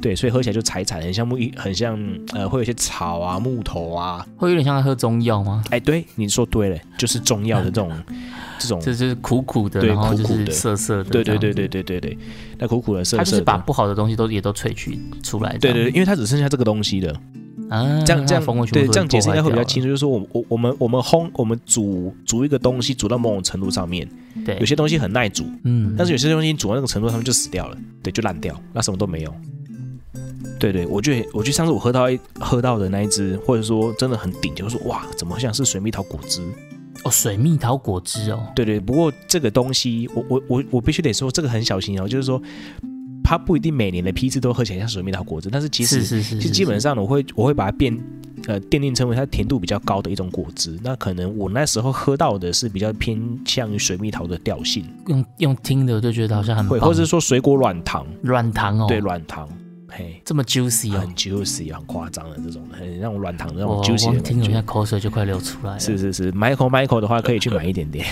[0.00, 1.98] 对，所以喝起来就柴柴，很像木，很像
[2.32, 4.26] 呃，会有一些草啊、木头啊。
[4.36, 5.62] 会有点像在喝中药吗？
[5.70, 7.90] 哎，对，你说对了，就是中药的这种
[8.58, 8.80] 这种。
[8.80, 12.18] 这就是苦苦的，对然后就是苦苦的涩涩的，对对对对对对对，
[12.58, 13.18] 那苦苦的涩涩。
[13.18, 17.20] 它就是把不好的东西都也都萃取出来，对对对，因为它只剩下这个东西了。
[17.68, 19.88] 啊，这样这样对，这样解释应该会比较清楚。
[19.88, 19.90] 楚。
[19.90, 24.08] 就是说我我我们我们烘我们煮煮一个东西煮到某种程度上面，
[24.44, 29.34] 对，有些东西很耐煮，嗯，但是有些东西煮到那个程度上面就死掉了，对，就烂掉，那什么都没有。
[30.58, 36.42] 对对，我觉得我觉得上次我喝到一喝到的那一支，或者说真的很顶，就是说哇，怎么像是水蜜桃果汁？
[37.04, 42.40] 哦，水蜜桃果汁哦，对对，不过这个东西，我我我我必须得说，这个很小心哦，就是说
[43.22, 47.96] 它不一定每年的批次都喝起来像水蜜桃果汁，但是其实是是是，基本上我会我会把它变
[48.46, 50.78] 呃奠定成为它甜度比较高的一种果汁。
[50.82, 59.48] 那可能我那时候喝到的是比较偏向于水蜜桃的调性，用用听的我就觉得好像很会或者是说水果软糖，软糖哦，对，软糖，
[59.88, 60.20] 嘿。
[60.24, 64.62] 这么 juicy 哦很，juicy 很夸张的这种，很那种软糖的那种 juicy 的感光听了一下。
[64.62, 65.80] 口水就快流出来了。
[65.80, 68.06] 是是是，Michael Michael 的话可以去买一点点。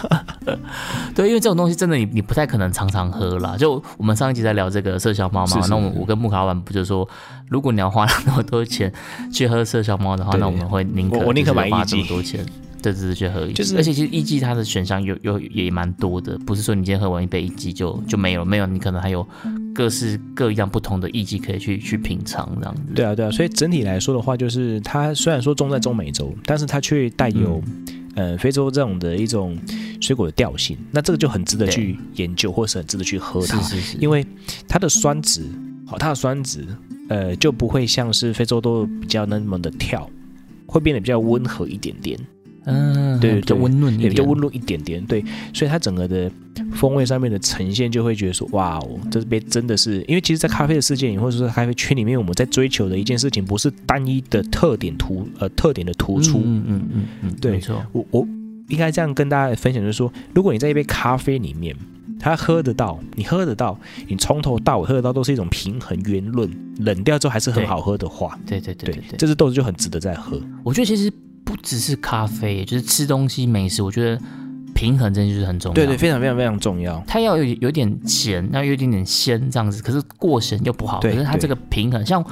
[1.14, 3.56] 对，因为这种东西真的你你不太可能常常喝啦。
[3.56, 7.08] 就我们上一集在聊这个麝香猫嘛，是是那我我跟木卡老板不就说，
[7.48, 8.92] 如果你要花那么多钱
[9.32, 12.44] 去喝麝香猫的话，那我们会宁可我我宁可买一季这么多钱。
[12.82, 19.26] 对对对，去喝一，就是而且其实一季它的选项有有也蛮多的，不是说你今天喝完一杯一季就就没有没有，你可能还有
[19.74, 22.82] 各式各样不同的一季可以去去品尝这样子。
[22.94, 27.62] 对啊对啊，所以整体来说的话，就是它虽然说种在中美洲，但是它却带有、
[28.14, 29.58] 呃非洲这种的一种
[30.00, 30.76] 水果的调性。
[30.90, 34.24] 那这个就很值得去研究，或是很值得去喝它，是是是，因为
[34.68, 35.42] 它的酸值，
[35.86, 36.64] 好、它的酸值
[37.08, 40.08] 呃就不会像是非洲都比较那么的跳，
[40.66, 42.18] 会变得比较温和一点点。
[42.66, 45.24] 嗯，对比较温润一点，也比较温润一点点，对，
[45.54, 46.30] 所以它整个的
[46.72, 58.28] 风味上面的呈现就会觉得说，哇哦，这杯真的是，因为其实，在咖啡的世界里，或者说咖啡圈里面，我们在追求的一件事情，不是单一的特点突呃特点的突出，嗯嗯嗯嗯，对没错，我我
[58.68, 61.74] 应该这样跟大家分享，就是说，如果你在一杯咖啡里面，
[62.18, 66.50] 它喝得到，你喝得到，你从头到尾喝得到都是一种平衡圆润，
[66.80, 70.40] 冷掉之后还是很好喝的话，对对对对对，这支豆子就很值得再喝。
[70.64, 71.12] 我觉得其实
[71.46, 74.20] 不只是咖啡，就是吃东西美食，我觉得
[74.74, 75.74] 平衡真的就是很重要。
[75.74, 77.00] 对对，非常非常非常重要。
[77.06, 81.00] 它要有有点咸，要有一点点鲜这样子，可是过咸又不好。
[81.00, 82.22] 可是它这个平衡，像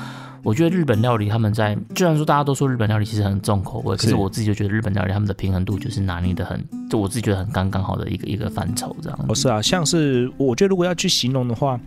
[0.43, 9.25] 我觉得日本料理他们在，虽然说大家都说日本料理其实很重口味，可是是我自己就觉得日本料理他们的平衡度就是拿捏的很，就我自己觉得很刚刚好的一个一个范畴这样子。
[9.29, 11.81] 哦，是啊，像是我觉得如果要去形容的话，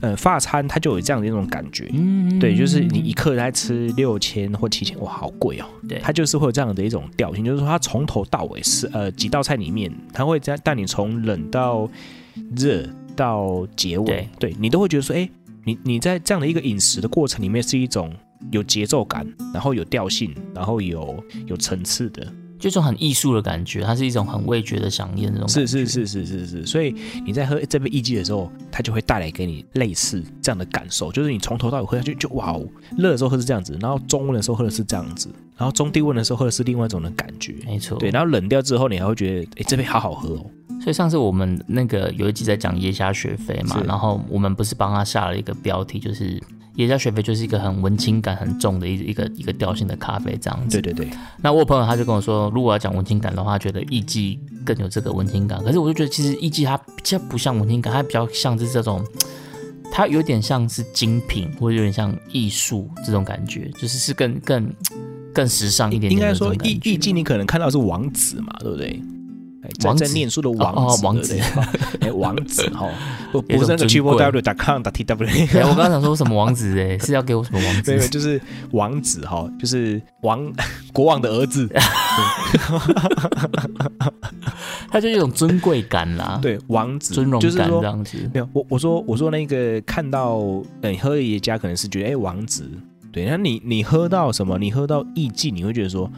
[0.00, 1.90] 呃，法餐它就有这样的一种感觉。
[1.92, 5.66] 嗯对，就是你一克才吃六千或七千，哇，好贵哦。
[5.88, 11.90] 对它就是会有这样的一种调性，就是说它从头到尾是呃几道菜里面，它会在带你从冷到
[12.56, 15.28] 热到结尾对，对你都会觉得说，哎，
[15.64, 18.12] 你你在这样的一个饮食的过程里面是一种
[18.52, 25.48] 有节奏感，然后有调性，然后有有层次的，就一种很艺术的感觉，它是一种很味觉的响宴那种。
[25.48, 26.94] 是是，是是是是，所以
[27.24, 32.66] 你在喝这杯艺妓的时候，它就会带来给你类似这样的感受，就是你从头到尾喝下去就哇哦，
[32.96, 37.54] 热的时候喝是这样子，然后中温的时候喝的是这样子，然后中低温的时候喝的是另外一种的感觉。
[37.64, 37.98] 没错。
[37.98, 40.46] 对，然后冷掉之后，你还会觉得，哎，这杯好好喝哦。
[40.80, 46.40] 所以上次我们那个有一集在讲椰虾雪菲嘛，然后我们不是帮他下了一个标题，就是
[46.78, 50.80] 椰虾雪菲就是一个很文青感很重的一一个一个调性的咖啡这样子。
[50.80, 51.10] 对对对，
[51.42, 55.62] 那我有朋友他就跟我说，如果要讲文青感的话，他觉得艺妓更有这个文青感。
[55.62, 59.04] 可是我就觉得其实艺妓它比较不像文青感，它比较像是这种。
[59.90, 64.70] 它有点像是精品，或者有点像艺术这种感觉，就是是更更
[65.32, 66.34] 更时尚一点点应该。
[66.34, 69.02] 说艺艺妓，你可能看到是王子嘛，对不对？
[69.84, 71.38] 王在念书的王子，王子。
[72.00, 72.88] 哎，王子 哈，
[73.32, 77.94] 不不是那个尊 triple 贵 w 打 com 打 t w，哎我刚刚想说什么王子哎， 是要给我什么王子？
[77.94, 78.02] 没？
[78.02, 78.40] 有，就是
[78.72, 80.52] 王子哈，就是王
[80.92, 81.68] 国王的儿子，
[84.90, 88.18] 他就有一种尊贵感啦，，对，王子尊荣感这样子。
[88.32, 90.36] 没有，我我说我说那个看到，
[90.80, 92.68] 呃，你喝爷家可能是觉得哎王子，
[93.12, 94.58] 对，那你你喝到什么？
[94.58, 96.10] 你喝到艺妓，你会觉得说，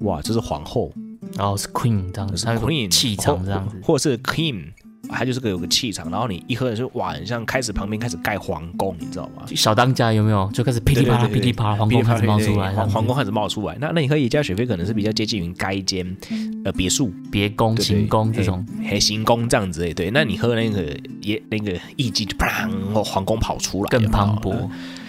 [0.00, 0.92] 哇，这是皇后，
[1.36, 3.76] 然后是 queen 这样子，是它有 queen 气场这样子。
[3.82, 4.64] 或或者是 king，
[5.08, 9.42] 它就是个有个气场，然后你一喝的时候，哇，很像开始旁边开始盖皇宫，你知道吗？
[9.54, 13.76] 小当家有没有就开始噼里啪啦噼里啪啦，皇宫开始冒出来，皇皇宫开始冒出来。
[13.80, 16.16] 那那你喝爷家雪菲可能是比较接近于该间
[16.64, 20.10] 呃别墅、别宫、对行宫这种，嘿行宫这样子哎，对。
[20.10, 24.68] 那你喝那个也那个艺妓就砰，哦皇宫跑出来，更磅礴。。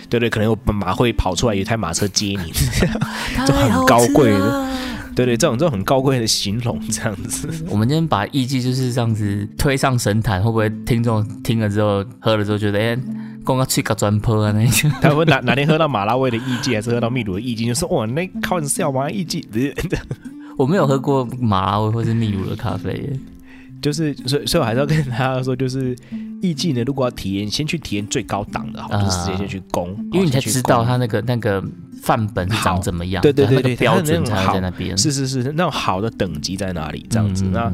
[0.10, 2.52] 对对，可能有马会跑出来，有一台马车接你。
[3.48, 4.70] 就很高贵的。
[5.16, 7.48] 对对，这种这种很高贵的形容这样子。
[7.70, 12.98] 我们今天把艺妓就是这样子推上神坛，会不会听众听了之后喝了之后觉得，哎、
[13.44, 14.92] 光要去个砖坡啊那种？
[15.02, 19.10] 他会哪哪天喝到马拉威的艺妓，还是喝到秘鲁的艺妓， 就说哇，那靠你笑吗？
[19.10, 19.44] 艺妓
[20.58, 23.20] 我没有喝过马拉威或是秘鲁的咖啡耶。
[23.84, 25.94] 就是所以所以我还是要跟大家说，就是
[26.42, 31.62] 艺妓呢，如果要体验，先去体验最高档的，好，啊就是直接先去攻，因为你才知道攻它那个那个
[32.02, 34.98] 范本是长怎么样，对对对标准在那边。
[34.98, 37.06] 是是是，那种好的等级在哪里？
[37.10, 37.72] 这样子，那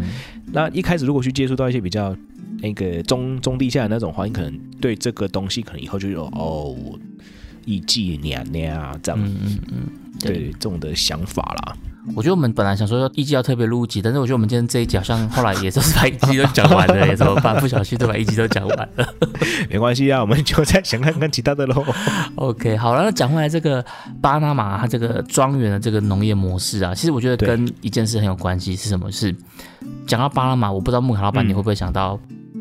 [0.52, 2.16] 那一开始如果去接触到一些比较
[2.62, 6.76] 那个中中低下的那种话，你可能对这个东西可能以后就有哦，
[7.66, 9.88] 艺妓娘娘啊这样，嗯嗯嗯，
[10.20, 11.76] 对这种的想法啦。
[12.16, 17.56] 我觉得我们本来想说要一季要特别录一集，但是我觉得我们今天这一集好像后来也都是把一集都讲完了也，怎么办？
[17.60, 19.14] 不小心就把一集都讲完了。
[19.70, 21.86] 没关系啊，我们就再想看看其他的喽。
[22.36, 23.84] OK，好了，那讲回来这个
[24.22, 29.12] 巴拿马它这个庄园的这个农业模式啊，其实我觉得跟一件事很有关系，是什么？
[29.12, 29.36] 是
[30.08, 32.20] 讲到巴拿马，我不知道木卡老板嗯你会不会想到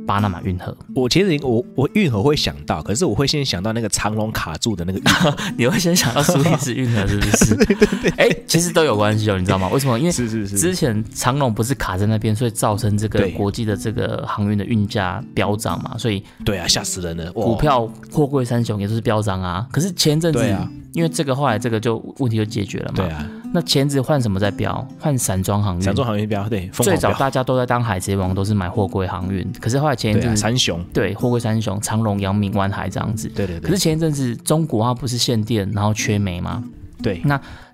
[0.08, 0.74] 巴拿马运河？
[0.94, 5.36] 我其实我我运河会想到，可是我会先想到那个长龙卡住的那个运河。
[5.58, 7.54] 你会先想到苏伊士运河是不是？
[7.66, 9.68] 对对对，哎、其实都有关系哦，你知道吗？
[9.68, 9.98] 为什么？
[9.98, 17.26] 因为是是是之前长龙不是卡在那边，所以造成这个对国际的这个航运的运价飙涨嘛，所以对啊，吓死人了！
[17.34, 19.66] 哇股票货柜三雄也都是飙涨啊。
[19.70, 22.94] 可是前阵子，啊因为这个后来这个就问题就解决了嘛。
[22.96, 24.86] 对啊，那前阵子换什么在飙？
[25.00, 25.82] 换散装航运。
[25.82, 29.46] 散装航运标对，疯最早大家都在当海贼王，都是买货柜航运。
[29.60, 33.28] 可是后来前一阵子，三雄，对货柜三雄，长隆、阳明、湾海这样子。
[33.28, 36.62] 对对对可是前一阵子中国它不是限电，然后缺煤吗？
[37.02, 37.22] 对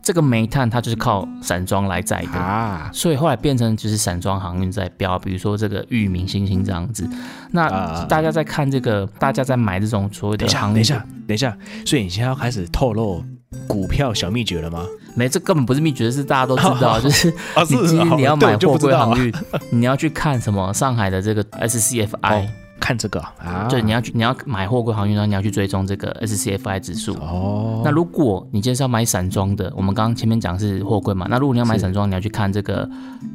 [0.03, 2.39] 这个煤炭它就是靠散装来载的。
[2.39, 7.09] 啊，所以后来变成就是散装航运在标，比如说这个域名、星星这样子。
[7.51, 11.57] 那啊大家在看这个，大家在买这种所谓等一下，的航运，等一下，等一下，
[11.87, 13.25] 所以你现在要开始透露
[13.67, 14.87] 股票小秘诀了吗？
[15.17, 19.35] 没这根本不是秘诀，是大家都知道， 就是啊，你今天你要买货柜航运，运，
[19.71, 22.47] 你要去看什么上海的这个 SCFI，、哦
[22.85, 27.15] 看这个啊，对，你要去你要买货柜航运，然后你要去追踪这个 SCFI 指数。
[27.15, 32.87] 哦，那如果你今天是要买散装的，我们刚刚前面讲是货柜嘛，那如果你要买散装，你要去看这个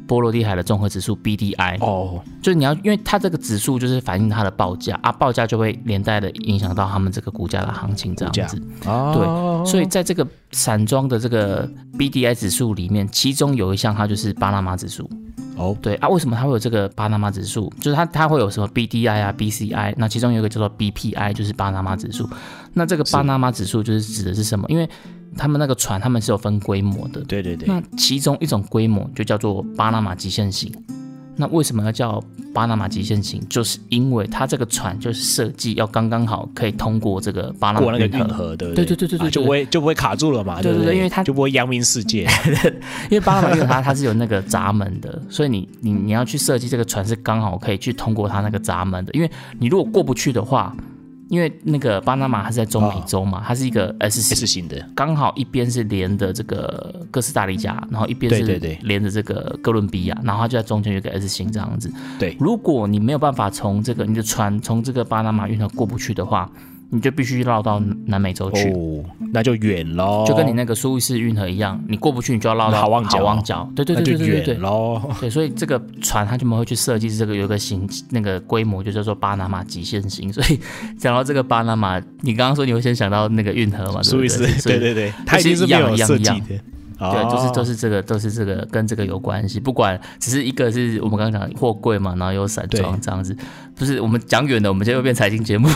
[0.06, 8.62] 波罗的海的综合指数 BDI，、哦，就是你要，因为它这个指数就是反映它的报价啊，报价就会连带的影响到他们这个股价的行情这样子。
[8.86, 15.10] 哦，对所以在这个散装的这个 BDI 指数里面，其中有一项它就是巴拿马指数。
[15.56, 17.70] 哦，对啊，为什么它会有这个巴拿马指数？
[17.80, 22.28] 就是它它会有什么 BDI 啊、BCI，那其中有一个叫做 BPI，就是巴拿马指数。
[22.72, 24.64] 那这个巴拿马指数就是指的是什么？
[24.68, 24.88] 因为
[25.36, 30.72] 他们那个船他们是有分规模的，对对对，那其中一种规模就叫做巴拿马极限型。
[31.40, 32.22] 那为什么要叫
[32.52, 33.42] 巴拿马极限型？
[33.48, 38.28] 就是因为它这个船就是设计要刚刚好可以通过这个巴拿过那个马运河。
[38.28, 42.28] 运河，对不对对对对就不会就不会卡住了嘛，对不对对因为它就不会扬名世界。
[43.10, 49.12] 因为巴拿马运河它它是有那个闸门的，所以你你你要去设计这个船是刚好可以去通过它那个闸门的。
[49.14, 50.76] 因为你如果过不去的话，
[51.30, 54.36] 因为那个巴拿马它是在中美洲嘛，它是一个 S 型。
[54.36, 61.88] S 型的，刚好一边是连的这个哥斯达黎加，然后一边是连着这个哥伦比亚，然后它就在中间有个 S 型这样子。
[62.18, 62.36] 对。
[62.40, 66.50] 如果你没有办法从这个你的船从这个巴拿马运河过不去的话，
[66.90, 68.70] 你就必须绕到南美洲去。
[68.72, 73.70] 哦，那就远喽，就跟你那个苏伊士运河一样，你过不去，你就要绕到好望角好望角。
[73.74, 74.54] 对对对对对对。
[74.56, 75.00] 喽。
[75.20, 80.32] 对，所以这个船它就们会去设计这个有一个形那个规模，就叫做巴拿马极限型。
[80.32, 80.58] 所以
[80.98, 84.02] 讲到这个巴拿马，你刚刚说你会先想到那个运河嘛？
[84.02, 86.42] 苏伊士对，对对对，它一定是没有设计
[87.00, 87.12] 的。
[87.12, 89.60] 对，就是都是是这个，都是这个跟这个有关系。
[89.60, 93.36] 不管只是一个是我们刚刚讲的货柜嘛，然后有散装对这样子，
[93.76, 95.68] 不是我们讲远的，我们就会变财经节目。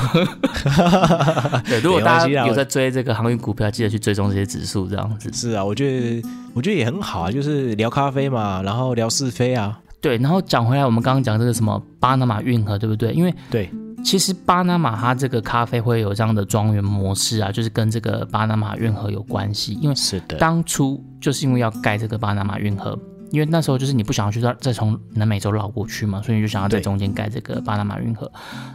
[1.68, 5.30] 对，如果大家有在追这个航运股票，记得去追踪这些指数，这样子。
[5.32, 6.22] 是啊，我觉得
[6.52, 13.12] 我觉得也很好啊，就是聊咖啡嘛，然后聊是非啊，对，然后讲回来，我们刚刚讲这个什么巴拿马运河，对不对？
[13.12, 13.70] 因为对
[14.04, 19.72] 其实巴拿马它这个咖啡会有这样的庄园模式啊，就是跟这个巴拿马运河有关系。
[19.80, 22.98] 因为是的，当初就是因为要盖这个巴拿马运河，
[23.34, 28.30] 因为那时候就是你不想要去再再从南美洲绕过去嘛，所以你就想要在中间盖这个巴拿马运河。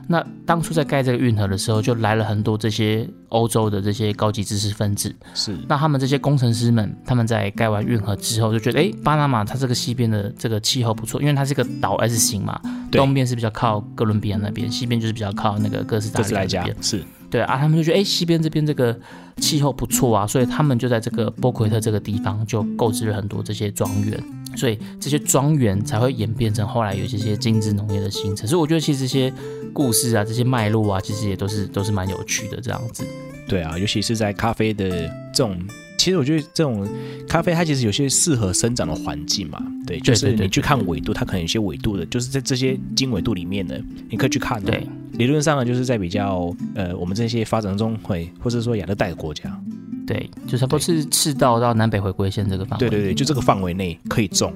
[0.05, 5.15] 那当初在盖这个运河的时候，就来了很多这些欧洲的这些高级知识分子。
[5.33, 12.59] 是那他们这些工程师们，他们在盖完运河之后就觉得，哎，巴拿马它这个西边的这个气候不错，因为它是一个岛 S 型嘛，
[12.91, 16.75] 对东边是比较靠哥伦比亚那边，西边就是比较靠那个哥斯达黎加那边。
[16.81, 18.97] 是对啊，他们就觉得哎，西边这边这个
[19.37, 24.19] 气候不错啊，所以他们就在这个波奎特这个地方就购置了很多这些庄园，
[24.55, 28.47] 所以这些庄园才会演变成后来有这些精致农业的形成。
[28.47, 29.31] 所以我觉得其实这些
[29.73, 33.05] 故事啊，这些脉络啊，其实也都是都是蛮有趣的这样子。
[33.47, 34.89] 对啊，尤其是在咖啡的
[35.33, 35.55] 这种，
[35.99, 36.87] 其实我觉得这种
[37.27, 43.75] 咖啡它其实有些适合生长的环境嘛，对，就是你去看纬度，它可能有些纬度的，就是在这些经纬度里面呢，
[44.09, 44.63] 你可以去看、哦。
[44.65, 44.87] 对，
[45.17, 49.61] 理论上呢，就是在比较呃我们这些发展中会或者说亚热带的国家，
[50.07, 52.87] 对，就差不多是赤道到南北回归线这个范围。
[52.87, 54.53] 对对对，就这个范围内可以种，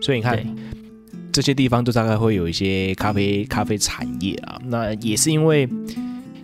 [0.00, 0.40] 所以你看
[1.32, 4.56] 这些地方都大概会有一些咖啡咖啡产业啊。
[4.64, 5.68] 那也是因为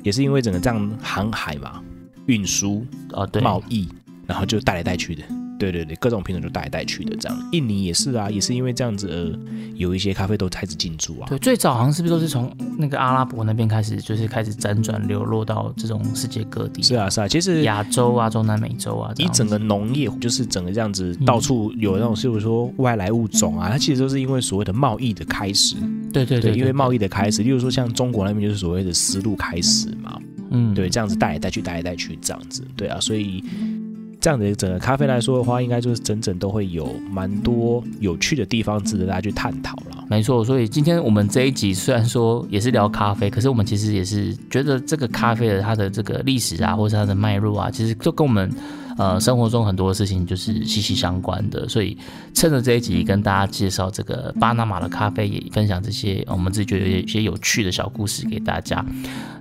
[0.02, 1.80] 也是因为整个这样航海嘛，
[2.26, 3.88] 运输啊对，贸易，
[4.32, 5.22] 然后就带来带去的。
[5.58, 7.38] 对对对，各种品种就带来带去的这样。
[7.52, 9.38] 印尼也是啊，也是因为这样子而
[9.76, 11.28] 有一些咖啡豆开始进驻啊。
[11.28, 25.76] 对，最早好像是不是都是从那个阿拉伯那边开始，就是开始辗转流落到这种世界各地，是啊是啊，其实亚洲啊、中南美洲啊，这样子以整个农业，就是整个这样子嗯到处有那种，是不是说外来物种啊，它其实都是因为所谓的贸易的开始。
[26.12, 30.18] 对对对，因为贸，易的开始，例如说像中国那边就是所谓的丝路开始嘛，
[30.50, 33.44] 嗯，对，这样子带来带去，带来带去这样子，对啊，所以
[34.22, 40.04] 这样的整个咖啡来说的话，应该就是整整都会有蛮多有趣的地方值得大家去探讨了。
[40.08, 48.48] 没错，所以今天我们这一集虽然说也是聊咖啡，可是我们其实也是觉得这个咖啡的它的这个历史啊，或者是它的脉络啊，其实就跟我们
[48.98, 51.68] 呃生活中很多事情就是息息相关的。
[51.68, 51.96] 所以
[52.34, 58.84] 趁着这一集跟大家介绍这个巴拿马的咖啡，也分享这些呃我们自己觉得有些有趣的小故事给大家。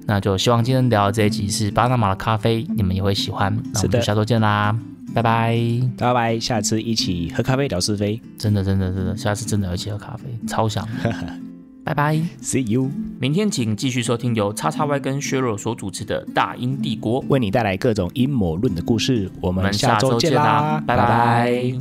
[0.08, 3.56] 那就希望今天聊的这一集是巴拿马的咖啡，你们也会喜欢。
[3.74, 4.76] 那我们就下周见啦，
[5.14, 5.56] 拜拜。
[5.98, 10.88] 拜拜，下次一起喝咖啡聊是非真的真的真的，下次真的要一起喝咖啡，超想。
[11.84, 12.16] 拜拜。
[12.42, 21.74] ，See you，明天请继续收听由叉叉 Y 跟削弱所主持的《大英帝国》，为你带来各种阴谋论的故事，我我们们下下周周见啦，，拜拜